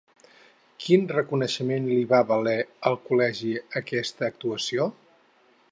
[0.85, 2.57] Quin reconeixement li va valer
[2.91, 3.53] al Col·legi
[3.83, 4.91] aquesta actuació?